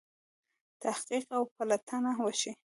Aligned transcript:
تحقیق 0.83 1.25
او 1.37 1.43
پلټنه 1.55 2.11
وشي. 2.23 2.51